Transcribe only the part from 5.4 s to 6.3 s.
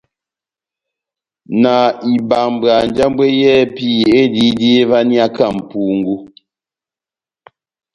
mʼpungú.